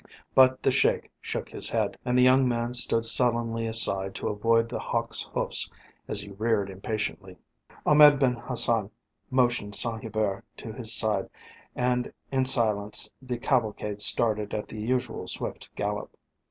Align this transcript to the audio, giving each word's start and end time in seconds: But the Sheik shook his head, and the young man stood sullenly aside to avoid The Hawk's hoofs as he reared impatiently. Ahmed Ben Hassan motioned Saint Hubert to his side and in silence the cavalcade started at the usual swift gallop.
But 0.33 0.63
the 0.63 0.71
Sheik 0.71 1.11
shook 1.21 1.49
his 1.49 1.69
head, 1.69 1.95
and 2.03 2.17
the 2.17 2.23
young 2.23 2.47
man 2.47 2.73
stood 2.73 3.05
sullenly 3.05 3.67
aside 3.67 4.15
to 4.15 4.29
avoid 4.29 4.67
The 4.67 4.79
Hawk's 4.79 5.29
hoofs 5.31 5.69
as 6.07 6.21
he 6.21 6.31
reared 6.31 6.71
impatiently. 6.71 7.37
Ahmed 7.85 8.17
Ben 8.17 8.33
Hassan 8.33 8.89
motioned 9.29 9.75
Saint 9.75 10.01
Hubert 10.01 10.43
to 10.57 10.73
his 10.73 10.91
side 10.91 11.29
and 11.75 12.11
in 12.31 12.45
silence 12.45 13.13
the 13.21 13.37
cavalcade 13.37 14.01
started 14.01 14.55
at 14.55 14.67
the 14.67 14.81
usual 14.81 15.27
swift 15.27 15.69
gallop. 15.75 16.17